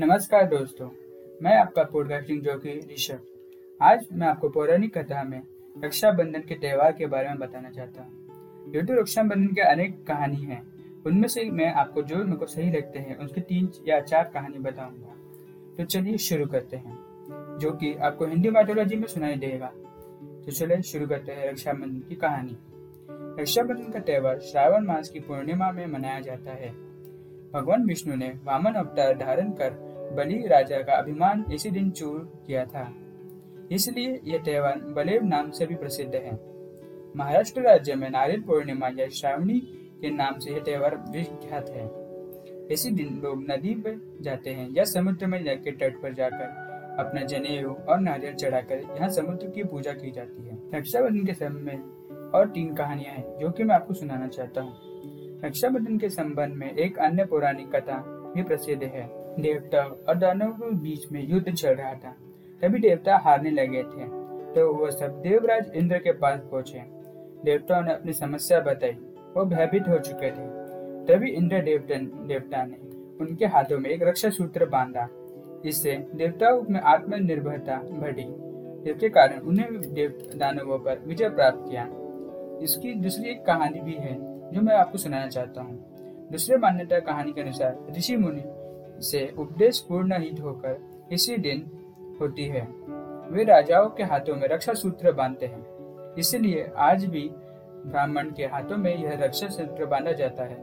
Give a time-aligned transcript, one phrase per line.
[0.00, 0.88] नमस्कार दोस्तों,
[1.42, 3.20] मैं आपका पॉडकास्टिंग जॉकी ऋषभ।
[3.82, 5.42] आज मैं आपको पौराणिक कथा में
[5.84, 10.36] रक्षाबंधन के त्योहार के बारे में बताना चाहता हूँ। ये तो रक्षाबंधन के अनेक कहानी
[10.36, 10.62] हैं।
[11.06, 14.58] उनमें से मैं आपको जो मेरे को सही लगते हैं, उसकी तीन या चार कहानी
[14.58, 15.14] बताऊँगा।
[15.76, 16.96] तो चलिए शुरू करते हैं,
[17.58, 19.72] जो कि आपको हिंदी माइथोलॉजी में सुनाई देगा।
[20.46, 22.58] तो चलिए शुरू करते हैं रक्षाबंधन की कहानी।
[23.40, 26.85] रक्षाबंधन का त्योहार श्रावण मास की पूर्णिमा में मनाया जाता है।
[27.54, 29.70] भगवान विष्णु ने वामन अवतार धारण कर
[30.16, 32.92] बलि राजा का अभिमान इसी दिन चूर किया था।
[33.72, 36.38] इसलिए यह त्योहार बलेव नाम से भी प्रसिद्ध है।
[37.16, 39.58] महाराष्ट्र राज्य में नारियल पूर्णिमा या श्रावणी
[40.00, 41.90] के नाम से यह त्योहार विख्यात है।
[42.72, 46.64] इसी दिन लोग नदी पर जाते हैं या समुद्र में के तट पर जाकर
[46.98, 51.60] अपना जनेऊ और नारियल चढ़ाकर यहाँ समुद्र की पूजा की जाती है। रक्षाबंधन के समय
[51.60, 54.85] में और तीन कहानियाँ हैं, जो कि मैं आपको सुनाना चाहता हूँ।
[55.46, 57.96] रक्षाबंधन के संबंध में एक अन्य पौराणिक कथा
[58.34, 59.08] भी प्रसिद्ध है।
[59.40, 62.14] देवता और दानव के बीच में युद्ध चल रहा था।
[62.62, 64.04] तभी देवता हारने लगे थे
[64.54, 66.82] तो वह सब देवराज इंद्र के पास पहुँचे।
[67.44, 68.92] देवताओं ने अपनी समस्या बताई,
[69.34, 70.46] वो भयभीत हो चुके थे।
[71.06, 72.76] तभी इंद्र देवता देवता ने
[73.20, 75.08] उनके हाथों में एक रक्षा सूत्र बांधा।
[75.64, 78.24] इससे देवताओं में आत्मनिर्भरता बढ़ी,
[78.84, 81.84] जिसके कारण उन्हें देव, दानवों पर विजय प्राप्त किया।
[82.62, 84.14] इसकी दूसरी एक कहानी भी है।
[84.52, 85.96] जो मैं आपको सुनाना चाहता हूँ।
[86.32, 88.42] दूसरे मान्यता कहानी के अनुसार, ऋषि मुनि
[89.04, 90.80] से उपदेश पूर्ण हित होकर
[91.12, 91.70] इसी दिन
[92.20, 92.68] होती है।
[93.30, 95.66] वे राजाओं के हाथों में रक्षा सूत्र बांधते हैं।
[96.18, 97.30] इसलिए आज भी
[97.86, 100.56] ब्राह्मण के हाथों में यह रक्षा सूत्र बांधा जाता है।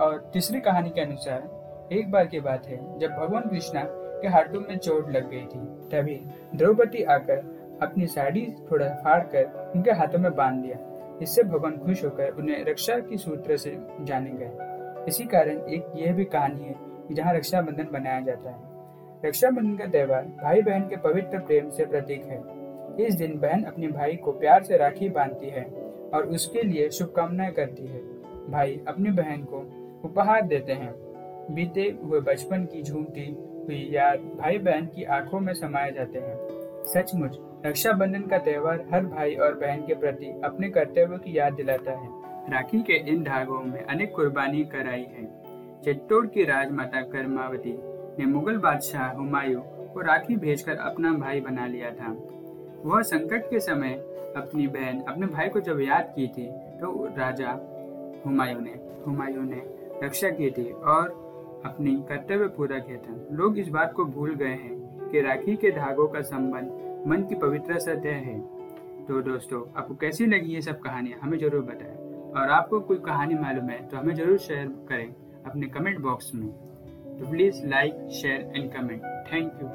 [0.00, 1.56] और तीसरी कहानी के अनुसार,
[1.92, 5.58] एक बार की बात है, जब भगवान कृष्णा के हाथों में चोट लग गई थी,
[5.90, 6.20] तभी
[6.54, 12.04] द्रौपदी आकर अपनी साड़ी थोड़ा फाड़ कर उनके हाथों में बाँध दिया। इससे भगवान खुश
[12.04, 16.74] होकर उन्हें रक्षा की सूत्र से जाने गए। इसी कारण एक यह भी कहानी है
[17.12, 18.74] जहाँ रक्षाबंधन बनाया जाता है।
[19.24, 22.42] रक्षाबंधन का त्योहार भाई बहन के पवित्र प्रेम से प्रतीक है।
[23.06, 25.64] इस दिन बहन अपने भाई को प्यार से राखी बांधती है
[26.14, 28.00] और उसके लिए शुभकामनाएँ करती है।
[28.50, 29.58] भाई अपनी बहन को
[30.04, 30.94] उपहार देते हैं।
[31.54, 33.26] बीते हुए बचपन की झूमती
[33.66, 36.55] हुई याद भाई बहन की आँखों में समाये जाते हैं।
[36.86, 41.92] सचमुच, रक्षाबंधन का त्योहार हर भाई और बहन के प्रति अपने कर्तव्यों की याद दिलाता
[41.92, 42.08] है।
[42.52, 45.24] राखी के इन धागों में अनेक कुर्बानी कराई है।
[45.84, 47.74] चित्तौड़ की राजमाता कर्मावती
[48.18, 49.60] ने मुगल बादशाह हुमायूं
[49.92, 52.12] को राखी भेजकर अपना भाई बना लिया था।
[52.84, 53.94] वह संकट के समय
[54.36, 56.46] अपनी बहन, अपने भाई को जब याद की थी
[56.80, 57.50] तो राजा
[58.26, 58.74] हुमायूं ने
[59.06, 59.62] हुमायूं ने
[60.02, 61.08] रक्षा की थी और
[61.64, 64.74] अपनी कर्तव्य पूरा किया था। लोग इस बात को भूल गए हैं
[65.06, 68.38] कि राखी के धागों का संबंध मन की पवित्र सतह है।
[69.06, 71.96] तो दोस्तों, आपको कैसी लगी ये सब कहानियाँ हमें ज़रूर बताएँ।
[72.32, 75.08] और आपको कोई कहानी मालूम है तो हमें ज़रूर शेयर करें
[75.46, 76.48] अपने कमेंट बॉक्स में।
[77.18, 79.02] तो please like share and comment
[79.32, 79.68] thank you